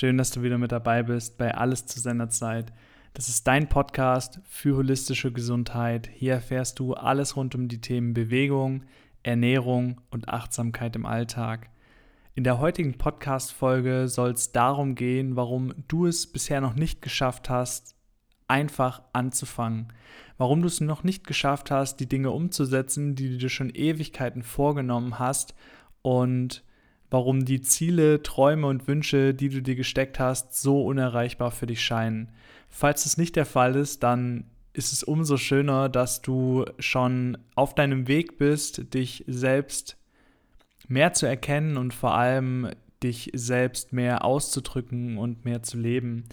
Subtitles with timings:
[0.00, 2.72] Schön, dass du wieder mit dabei bist bei Alles zu seiner Zeit.
[3.12, 6.08] Das ist dein Podcast für holistische Gesundheit.
[6.10, 8.84] Hier erfährst du alles rund um die Themen Bewegung,
[9.22, 11.68] Ernährung und Achtsamkeit im Alltag.
[12.34, 17.50] In der heutigen Podcast-Folge soll es darum gehen, warum du es bisher noch nicht geschafft
[17.50, 17.94] hast,
[18.48, 19.92] einfach anzufangen.
[20.38, 24.44] Warum du es noch nicht geschafft hast, die Dinge umzusetzen, die du dir schon Ewigkeiten
[24.44, 25.54] vorgenommen hast
[26.00, 26.64] und
[27.10, 31.82] warum die Ziele, Träume und Wünsche, die du dir gesteckt hast, so unerreichbar für dich
[31.82, 32.30] scheinen.
[32.68, 37.74] Falls es nicht der Fall ist, dann ist es umso schöner, dass du schon auf
[37.74, 39.96] deinem Weg bist, dich selbst
[40.86, 42.70] mehr zu erkennen und vor allem
[43.02, 46.24] dich selbst mehr auszudrücken und mehr zu leben.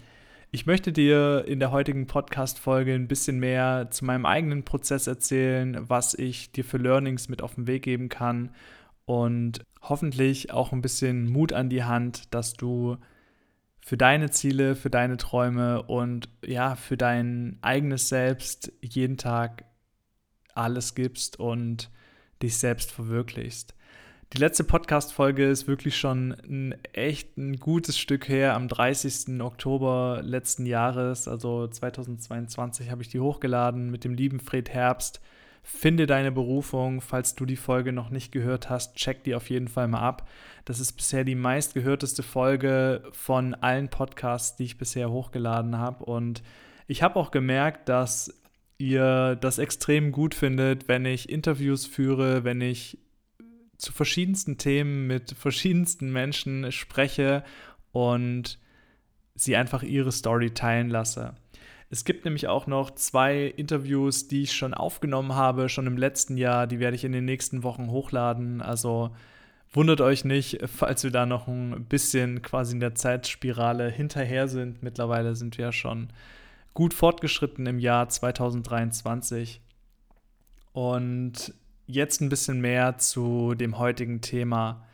[0.50, 5.78] Ich möchte dir in der heutigen Podcast-Folge ein bisschen mehr zu meinem eigenen Prozess erzählen,
[5.88, 8.50] was ich dir für Learnings mit auf den Weg geben kann
[9.04, 12.96] und hoffentlich auch ein bisschen Mut an die Hand, dass du
[13.80, 19.64] für deine Ziele, für deine Träume und ja, für dein eigenes Selbst jeden Tag
[20.54, 21.90] alles gibst und
[22.42, 23.74] dich selbst verwirklichst.
[24.34, 28.54] Die letzte Podcast-Folge ist wirklich schon ein echt ein gutes Stück her.
[28.54, 29.40] Am 30.
[29.40, 35.22] Oktober letzten Jahres, also 2022, habe ich die hochgeladen mit dem lieben Fred Herbst.
[35.70, 37.02] Finde deine Berufung.
[37.02, 40.26] Falls du die Folge noch nicht gehört hast, check die auf jeden Fall mal ab.
[40.64, 46.06] Das ist bisher die meistgehörteste Folge von allen Podcasts, die ich bisher hochgeladen habe.
[46.06, 46.42] Und
[46.86, 48.32] ich habe auch gemerkt, dass
[48.78, 52.96] ihr das extrem gut findet, wenn ich Interviews führe, wenn ich
[53.76, 57.44] zu verschiedensten Themen mit verschiedensten Menschen spreche
[57.92, 58.58] und
[59.34, 61.34] sie einfach ihre Story teilen lasse.
[61.90, 66.36] Es gibt nämlich auch noch zwei Interviews, die ich schon aufgenommen habe, schon im letzten
[66.36, 66.66] Jahr.
[66.66, 68.60] Die werde ich in den nächsten Wochen hochladen.
[68.60, 69.10] Also
[69.72, 74.82] wundert euch nicht, falls wir da noch ein bisschen quasi in der Zeitspirale hinterher sind.
[74.82, 76.08] Mittlerweile sind wir ja schon
[76.74, 79.62] gut fortgeschritten im Jahr 2023.
[80.74, 81.54] Und
[81.86, 84.84] jetzt ein bisschen mehr zu dem heutigen Thema.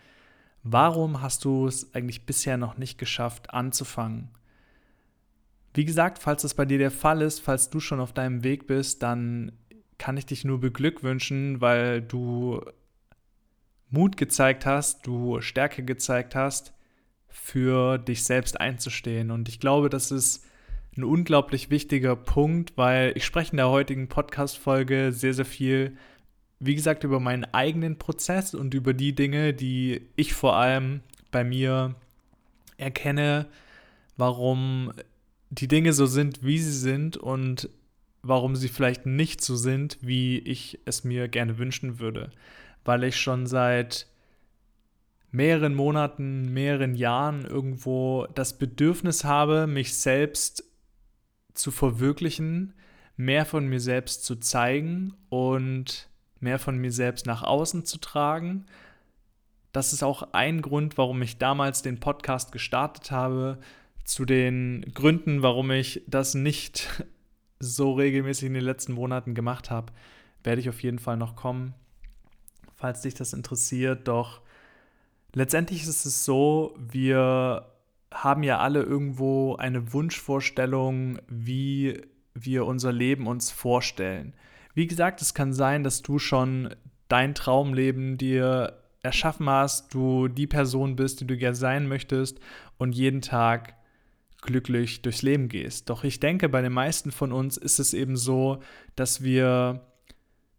[0.63, 4.31] Warum hast du es eigentlich bisher noch nicht geschafft, anzufangen?
[5.75, 8.69] Wie gesagt, falls das bei dir der Fall ist, falls du schon auf deinem Weg
[8.69, 9.53] bist, dann
[9.99, 12.61] kann ich dich nur beglückwünschen, weil du
[13.91, 16.75] Mut gezeigt hast, du Stärke gezeigt hast,
[17.29, 19.33] für dich selbst einzustehen.
[19.33, 20.47] Und ich glaube, das ist
[20.97, 25.97] ein unglaublich wichtiger Punkt, weil ich spreche in der heutigen Podcast-Folge sehr, sehr viel,
[26.61, 31.01] wie gesagt, über meinen eigenen Prozess und über die Dinge, die ich vor allem
[31.33, 31.97] bei mir
[32.77, 33.47] erkenne,
[34.17, 34.93] warum
[35.59, 37.69] die Dinge so sind, wie sie sind und
[38.23, 42.31] warum sie vielleicht nicht so sind, wie ich es mir gerne wünschen würde.
[42.85, 44.07] Weil ich schon seit
[45.31, 50.65] mehreren Monaten, mehreren Jahren irgendwo das Bedürfnis habe, mich selbst
[51.55, 52.73] zu verwirklichen,
[53.17, 56.09] mehr von mir selbst zu zeigen und
[56.41, 58.67] mehr von mir selbst nach außen zu tragen.
[59.73, 63.59] Das ist auch ein Grund, warum ich damals den Podcast gestartet habe,
[64.05, 67.05] zu den Gründen, warum ich das nicht
[67.59, 69.93] so regelmäßig in den letzten Monaten gemacht habe,
[70.43, 71.75] werde ich auf jeden Fall noch kommen,
[72.75, 74.07] falls dich das interessiert.
[74.09, 74.43] Doch
[75.35, 77.67] letztendlich ist es so, wir
[78.13, 82.01] haben ja alle irgendwo eine Wunschvorstellung, wie
[82.35, 84.35] wir unser Leben uns vorstellen.
[84.75, 86.75] Wie gesagt, es kann sein, dass du schon
[87.09, 92.41] dein Traumleben dir erschaffen hast, du die Person bist, die du gerne sein möchtest
[92.79, 93.75] und jeden Tag
[94.45, 95.91] glücklich durchs Leben gehst.
[95.91, 98.61] Doch ich denke, bei den meisten von uns ist es eben so,
[98.95, 99.87] dass wir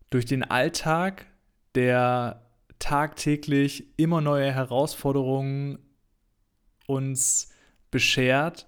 [0.10, 1.26] durch den Alltag,
[1.74, 2.42] der
[2.80, 5.80] tagtäglich immer neue Herausforderungen
[6.88, 7.50] uns
[7.90, 8.68] beschert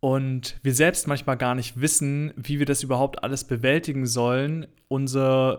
[0.00, 5.58] und wir selbst manchmal gar nicht wissen, wie wir das überhaupt alles bewältigen sollen, unser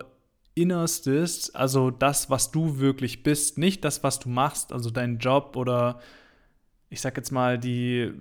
[0.56, 5.56] Innerstes, also das, was du wirklich bist, nicht das, was du machst, also dein Job
[5.56, 6.00] oder
[6.90, 8.14] ich sag jetzt mal, die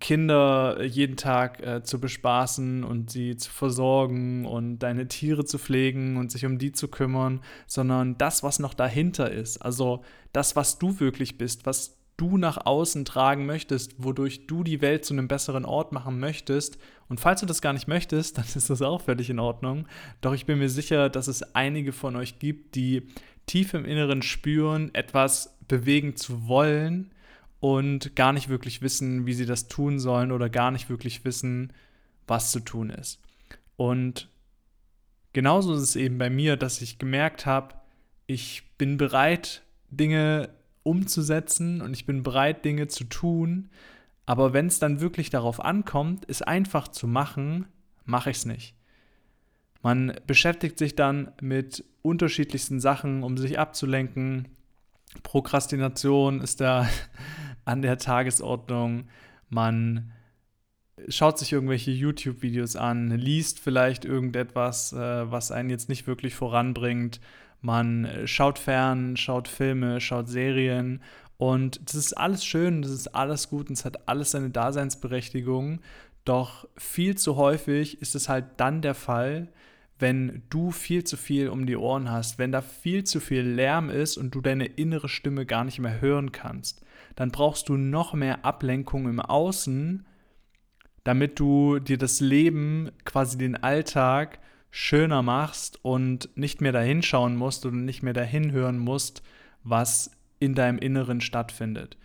[0.00, 6.16] Kinder jeden Tag äh, zu bespaßen und sie zu versorgen und deine Tiere zu pflegen
[6.16, 9.58] und sich um die zu kümmern, sondern das, was noch dahinter ist.
[9.58, 14.80] Also das, was du wirklich bist, was du nach außen tragen möchtest, wodurch du die
[14.80, 16.78] Welt zu einem besseren Ort machen möchtest.
[17.08, 19.86] Und falls du das gar nicht möchtest, dann ist das auch völlig in Ordnung.
[20.20, 23.02] Doch ich bin mir sicher, dass es einige von euch gibt, die
[23.46, 27.12] tief im Inneren spüren, etwas bewegen zu wollen
[27.60, 31.72] und gar nicht wirklich wissen, wie sie das tun sollen oder gar nicht wirklich wissen,
[32.26, 33.20] was zu tun ist.
[33.76, 34.28] Und
[35.32, 37.74] genauso ist es eben bei mir, dass ich gemerkt habe,
[38.26, 40.50] ich bin bereit, Dinge
[40.82, 43.70] umzusetzen und ich bin bereit, Dinge zu tun.
[44.24, 47.66] Aber wenn es dann wirklich darauf ankommt, es einfach zu machen,
[48.04, 48.74] mache ich es nicht.
[49.82, 54.48] Man beschäftigt sich dann mit unterschiedlichsten Sachen, um sich abzulenken.
[55.22, 56.88] Prokrastination ist da
[57.66, 59.08] an der Tagesordnung.
[59.50, 60.12] Man
[61.08, 67.20] schaut sich irgendwelche YouTube-Videos an, liest vielleicht irgendetwas, äh, was einen jetzt nicht wirklich voranbringt.
[67.60, 71.02] Man schaut fern, schaut Filme, schaut Serien
[71.38, 75.80] und das ist alles schön, das ist alles gut und es hat alles seine Daseinsberechtigung.
[76.24, 79.48] Doch viel zu häufig ist es halt dann der Fall,
[79.98, 83.90] wenn du viel zu viel um die Ohren hast, wenn da viel zu viel Lärm
[83.90, 86.82] ist und du deine innere Stimme gar nicht mehr hören kannst,
[87.16, 90.06] dann brauchst du noch mehr Ablenkung im Außen,
[91.02, 94.38] damit du dir das Leben, quasi den Alltag
[94.70, 99.22] schöner machst und nicht mehr dahin schauen musst und nicht mehr dahin hören musst,
[99.62, 101.96] was in deinem Inneren stattfindet.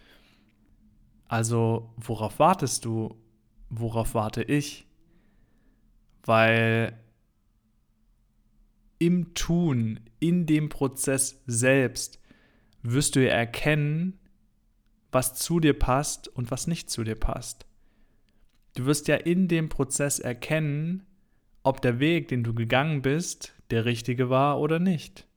[1.27, 3.17] Also, worauf wartest du?
[3.69, 4.87] Worauf warte ich?
[6.23, 6.97] Weil
[8.99, 12.19] im Tun, in dem Prozess selbst,
[12.83, 14.20] wirst du erkennen,
[15.11, 17.65] was zu dir passt und was nicht zu dir passt.
[18.75, 21.03] Du wirst ja in dem Prozess erkennen,
[21.63, 25.27] ob der Weg, den du gegangen bist, der richtige war oder nicht.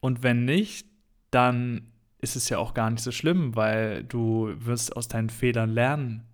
[0.00, 0.86] Und wenn nicht,
[1.30, 5.70] dann ist es ja auch gar nicht so schlimm, weil du wirst aus deinen Fehlern
[5.70, 6.24] lernen.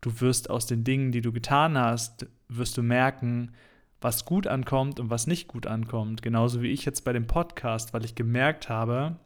[0.00, 3.52] Du wirst aus den Dingen, die du getan hast, wirst du merken,
[4.00, 6.22] was gut ankommt und was nicht gut ankommt.
[6.22, 9.16] Genauso wie ich jetzt bei dem Podcast, weil ich gemerkt habe,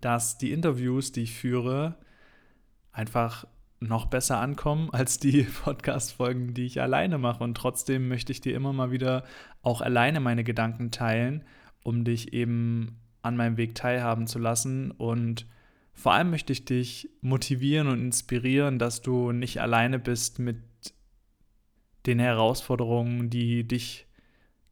[0.00, 1.96] dass die Interviews, die ich führe,
[2.92, 3.46] einfach
[3.80, 7.44] noch besser ankommen als die Podcast-Folgen, die ich alleine mache.
[7.44, 9.24] Und trotzdem möchte ich dir immer mal wieder
[9.62, 11.44] auch alleine meine Gedanken teilen,
[11.82, 14.90] um dich eben an meinem Weg teilhaben zu lassen.
[14.90, 15.46] Und
[15.92, 20.58] vor allem möchte ich dich motivieren und inspirieren, dass du nicht alleine bist mit
[22.06, 24.06] den Herausforderungen, die dich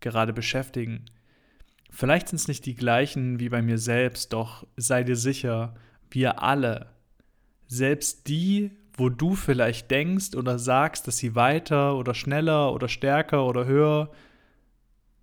[0.00, 1.04] gerade beschäftigen.
[1.90, 5.74] Vielleicht sind es nicht die gleichen wie bei mir selbst, doch sei dir sicher,
[6.10, 6.90] wir alle,
[7.66, 13.46] selbst die, wo du vielleicht denkst oder sagst, dass sie weiter oder schneller oder stärker
[13.46, 14.10] oder höher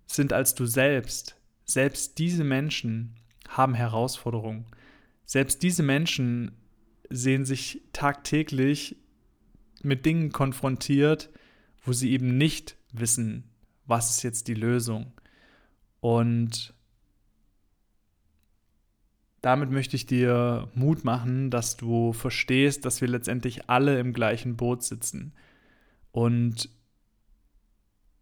[0.06, 3.16] sind als du selbst, selbst diese Menschen
[3.48, 4.66] haben Herausforderungen.
[5.24, 6.52] Selbst diese Menschen
[7.10, 8.96] sehen sich tagtäglich
[9.82, 11.30] mit Dingen konfrontiert,
[11.84, 13.44] wo sie eben nicht wissen,
[13.86, 15.12] was ist jetzt die Lösung.
[16.04, 16.74] Und
[19.40, 24.54] damit möchte ich dir Mut machen, dass du verstehst, dass wir letztendlich alle im gleichen
[24.54, 25.32] Boot sitzen.
[26.12, 26.68] Und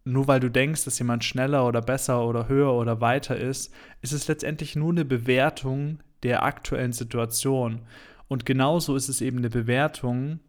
[0.05, 4.13] nur weil du denkst, dass jemand schneller oder besser oder höher oder weiter ist, ist
[4.13, 7.81] es letztendlich nur eine Bewertung der aktuellen Situation.
[8.29, 10.39] Und genauso ist es eben eine Bewertung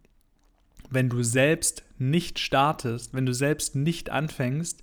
[0.90, 4.82] wenn du selbst nicht startest, wenn du selbst nicht anfängst,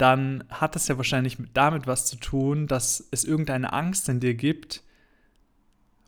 [0.00, 4.34] dann hat das ja wahrscheinlich damit was zu tun, dass es irgendeine Angst in dir
[4.34, 4.82] gibt,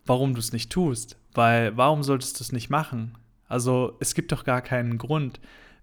[0.06, 1.18] warum du es nicht tust.
[1.34, 3.18] Weil warum solltest du es nicht machen?
[3.48, 5.40] Also es gibt doch gar keinen Grund.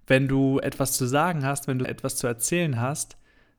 [0.07, 3.15] Wenn du etwas zu sagen hast, wenn du etwas zu erzählen hast,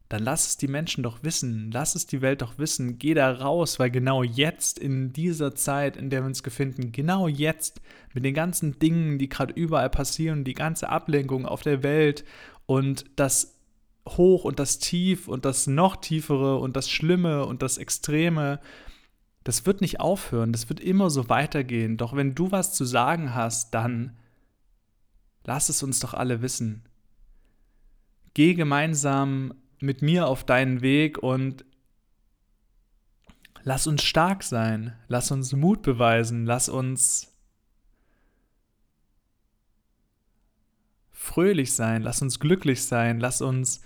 [0.08, 3.30] dann lass es die Menschen doch wissen, lass es die Welt doch wissen, geh da
[3.30, 7.80] raus, weil genau jetzt, in dieser Zeit, in der wir uns befinden, genau jetzt,
[8.12, 12.24] mit den ganzen Dingen, die gerade überall passieren, die ganze Ablenkung auf der Welt
[12.66, 13.59] und das
[14.16, 18.60] Hoch und das Tief und das noch tiefere und das Schlimme und das Extreme,
[19.44, 21.96] das wird nicht aufhören, das wird immer so weitergehen.
[21.96, 24.16] Doch wenn du was zu sagen hast, dann
[25.44, 26.84] lass es uns doch alle wissen.
[28.34, 31.64] Geh gemeinsam mit mir auf deinen Weg und
[33.62, 37.32] lass uns stark sein, lass uns Mut beweisen, lass uns
[41.10, 43.80] fröhlich sein, lass uns glücklich sein, lass uns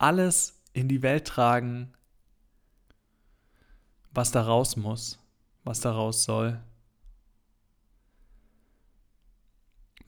[0.00, 1.92] alles in die Welt tragen,
[4.12, 5.18] was da raus muss,
[5.64, 6.60] was da raus soll.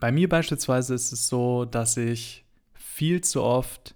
[0.00, 2.44] Bei mir beispielsweise ist es so, dass ich
[2.74, 3.94] viel zu oft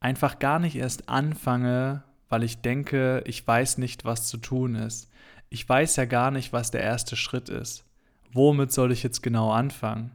[0.00, 5.10] einfach gar nicht erst anfange, weil ich denke, ich weiß nicht, was zu tun ist.
[5.50, 7.84] Ich weiß ja gar nicht, was der erste Schritt ist.
[8.32, 10.12] Womit soll ich jetzt genau anfangen?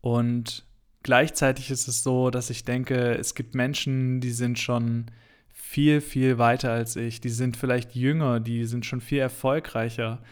[0.00, 0.67] Und
[1.08, 5.06] gleichzeitig ist es so, dass ich denke, es gibt Menschen, die sind schon
[5.48, 7.22] viel, viel weiter als ich.
[7.22, 10.22] Die sind vielleicht jünger, die sind schon viel erfolgreicher,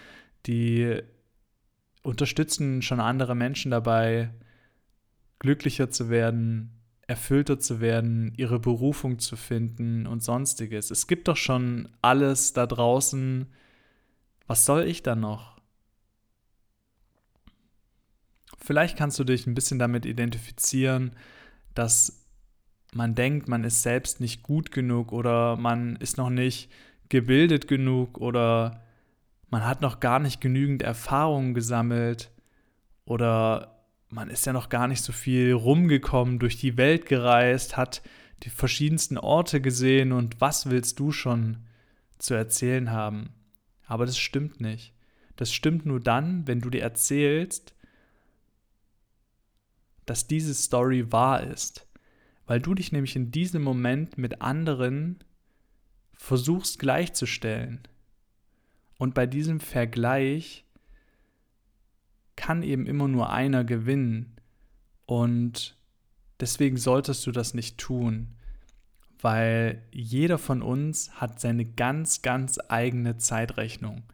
[0.45, 1.00] die
[2.02, 4.35] unterstützen schon andere Menschen dabei,
[5.38, 6.73] glücklicher zu werden,
[7.06, 10.90] erfüllter zu werden, ihre Berufung zu finden und sonstiges.
[10.90, 13.47] Es gibt doch schon alles da draußen.
[14.47, 15.56] Was soll ich dann noch?
[18.67, 21.13] Vielleicht kannst du dich ein bisschen damit identifizieren,
[21.75, 22.27] dass
[22.93, 26.69] man denkt, man ist selbst nicht gut genug oder man ist noch nicht
[27.09, 28.83] gebildet genug oder
[29.51, 32.33] man hat noch gar nicht genügend Erfahrungen gesammelt
[33.05, 38.03] oder man ist ja noch gar nicht so viel rumgekommen, durch die Welt gereist, hat
[38.43, 41.59] die verschiedensten Orte gesehen und was willst du schon
[42.19, 43.31] zu erzählen haben?
[43.87, 44.93] Aber das stimmt nicht.
[45.37, 47.75] Das stimmt nur dann, wenn du dir erzählst,
[50.07, 51.87] dass diese Story wahr ist.
[52.47, 55.19] Weil du dich nämlich in diesem Moment mit anderen
[56.15, 57.81] versuchst gleichzustellen.
[58.99, 60.65] Und bei diesem Vergleich
[62.37, 64.37] kann eben immer nur einer gewinnen.
[65.07, 65.77] Und
[66.41, 68.37] deswegen solltest du das nicht tun,
[69.21, 74.05] weil jeder von uns hat seine ganz, ganz eigene Zeitrechnung.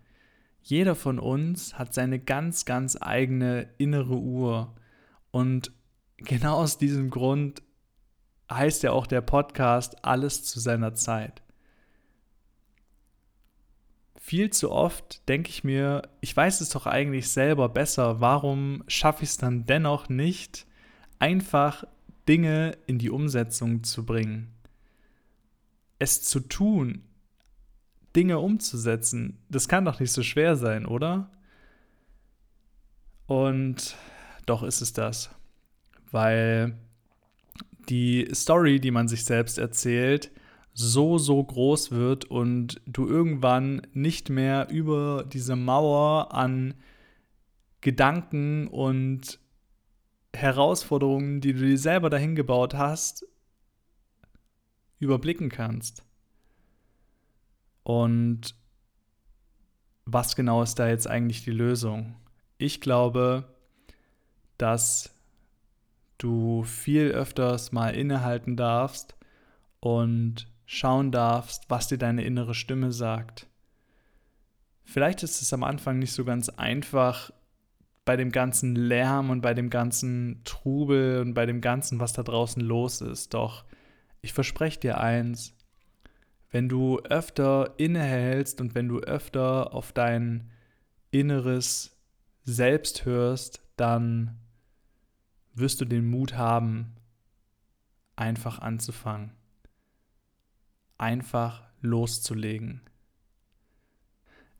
[0.62, 4.74] Jeder von uns hat seine ganz, ganz eigene innere Uhr.
[5.32, 5.72] Und
[6.24, 7.62] genau aus diesem Grund
[8.50, 11.42] heißt ja auch der Podcast Alles zu seiner Zeit
[14.22, 19.24] viel zu oft denke ich mir, ich weiß es doch eigentlich selber besser, warum schaffe
[19.24, 20.64] ich es dann dennoch nicht,
[21.18, 21.84] einfach
[22.28, 24.54] Dinge in die Umsetzung zu bringen?
[25.98, 27.02] Es zu tun,
[28.14, 31.28] Dinge umzusetzen, das kann doch nicht so schwer sein, oder?
[33.26, 33.96] Und
[34.46, 35.30] doch ist es das,
[36.12, 36.78] weil
[37.88, 40.30] die Story, die man sich selbst erzählt,
[40.74, 46.74] so, so groß wird und du irgendwann nicht mehr über diese Mauer an
[47.80, 49.38] Gedanken und
[50.34, 53.26] Herausforderungen, die du dir selber dahin gebaut hast,
[54.98, 56.04] überblicken kannst.
[57.82, 58.54] Und
[60.04, 62.14] was genau ist da jetzt eigentlich die Lösung?
[62.56, 63.44] Ich glaube,
[64.56, 65.10] dass
[66.22, 69.16] du viel öfters mal innehalten darfst
[69.80, 73.46] und schauen darfst, was dir deine innere Stimme sagt.
[74.84, 77.30] Vielleicht ist es am Anfang nicht so ganz einfach,
[78.04, 82.22] bei dem ganzen Lärm und bei dem ganzen Trubel und bei dem ganzen, was da
[82.22, 83.34] draußen los ist.
[83.34, 83.64] Doch
[84.22, 85.54] ich verspreche dir eins,
[86.50, 90.50] wenn du öfter innehältst und wenn du öfter auf dein
[91.10, 91.96] inneres
[92.44, 94.41] Selbst hörst, dann
[95.54, 96.94] wirst du den Mut haben,
[98.16, 99.32] einfach anzufangen
[101.02, 102.80] einfach loszulegen.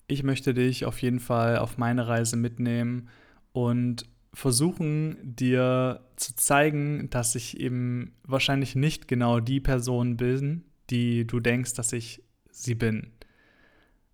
[0.09, 3.09] Ich möchte dich auf jeden Fall auf meine Reise mitnehmen
[3.53, 11.27] und versuchen dir zu zeigen, dass ich eben wahrscheinlich nicht genau die Person bin, die
[11.27, 13.13] du denkst, dass ich sie bin.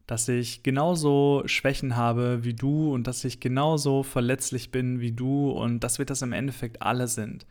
[0.09, 5.51] Dass ich genauso Schwächen habe wie du und dass ich genauso verletzlich bin wie du
[5.51, 7.47] und dass wir das im Endeffekt alle sind.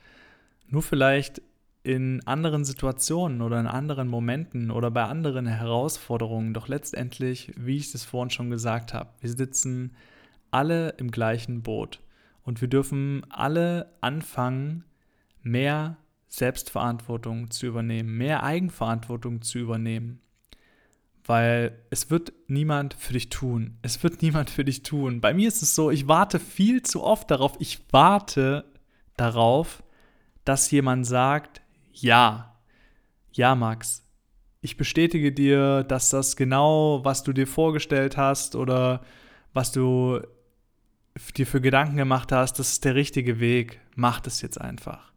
[0.68, 1.42] Nur vielleicht
[1.84, 6.54] in anderen Situationen oder in anderen Momenten oder bei anderen Herausforderungen.
[6.54, 9.96] Doch letztendlich, wie ich es vorhin schon gesagt habe, wir sitzen
[10.52, 12.02] alle im gleichen Boot
[12.44, 14.84] und wir dürfen alle anfangen,
[15.44, 15.98] mehr
[16.28, 20.20] Selbstverantwortung zu übernehmen, mehr Eigenverantwortung zu übernehmen.
[21.28, 23.78] Weil es wird niemand für dich tun.
[23.82, 25.22] Es wird niemand für dich tun.
[25.22, 27.56] Bei mir ist es so, ich warte viel zu oft darauf.
[27.60, 28.66] Ich warte
[29.18, 29.84] darauf,
[30.46, 32.58] dass jemand sagt, ja,
[33.34, 34.04] ja, Max,
[34.62, 39.02] ich bestätige dir, dass das genau, was du dir vorgestellt hast oder
[39.54, 40.22] was du
[41.36, 43.80] dir für Gedanken gemacht hast, das ist der richtige Weg.
[43.96, 45.12] Mach das jetzt einfach.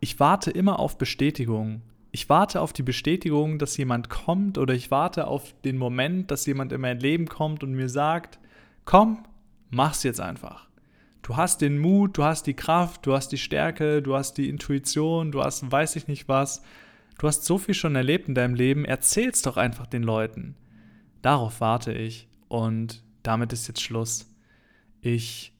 [0.00, 1.82] Ich warte immer auf Bestätigung.
[2.12, 6.46] Ich warte auf die Bestätigung, dass jemand kommt oder ich warte auf den Moment, dass
[6.46, 8.40] jemand in mein Leben kommt und mir sagt,
[8.84, 9.24] komm,
[9.70, 10.68] mach's jetzt einfach.
[11.22, 14.48] Du hast den Mut, du hast die Kraft, du hast die Stärke, du hast die
[14.48, 16.62] Intuition, du hast weiß ich nicht was.
[17.18, 20.56] Du hast so viel schon erlebt in deinem Leben, erzähl's doch einfach den Leuten.
[21.22, 24.34] Darauf warte ich und damit ist jetzt Schluss.
[25.02, 25.52] Ich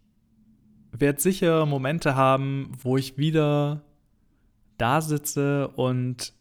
[0.91, 3.85] werde sicher Momente haben, wo ich wieder
[4.79, 6.33] da sitze und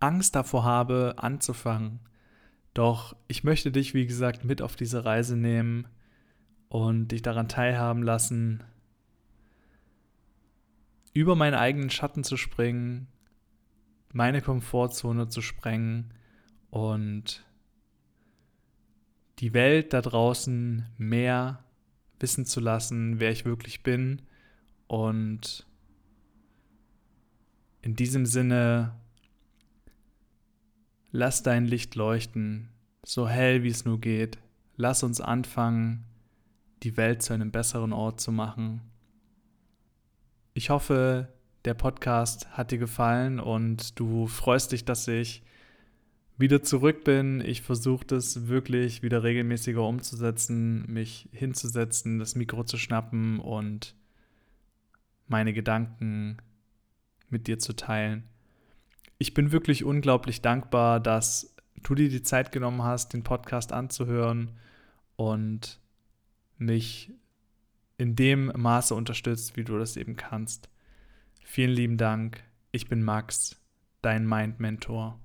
[0.00, 2.00] Angst davor habe, anzufangen.
[2.74, 5.88] Doch ich möchte dich, wie gesagt, mit auf diese Reise nehmen
[6.68, 8.62] und dich daran teilhaben lassen,
[11.14, 13.08] über meinen eigenen Schatten zu springen,
[14.12, 16.12] meine Komfortzone zu sprengen
[16.70, 17.46] und
[19.38, 21.64] die Welt da draußen mehr
[22.20, 24.22] wissen zu lassen, wer ich wirklich bin
[24.86, 25.66] und
[27.82, 28.96] In diesem Sinne,
[31.10, 32.68] lass dein Licht leuchten,
[33.04, 34.38] so hell wie es nur geht.
[34.76, 36.04] Lass uns anfangen,
[36.82, 38.82] die Welt zu einem besseren Ort zu machen.
[40.54, 41.28] Ich hoffe,
[41.64, 45.42] der Podcast hat dir gefallen und du freust dich, dass ich
[46.38, 47.40] wieder zurück bin.
[47.40, 53.94] Ich versuche das wirklich wieder regelmäßiger umzusetzen, mich hinzusetzen, das Mikro zu schnappen und
[55.26, 56.36] meine Gedanken
[57.30, 58.24] mit dir zu teilen
[59.18, 64.52] ich bin wirklich unglaublich dankbar, dass du dir die Zeit genommen hast, den Podcast anzuhören
[65.16, 65.80] und
[66.58, 67.12] mich
[67.98, 70.68] in dem Maße unterstützt, wie du das eben kannst.
[71.44, 72.42] Vielen lieben Dank.
[72.72, 73.56] Ich bin Max,
[74.02, 75.18] dein Mind Mentor.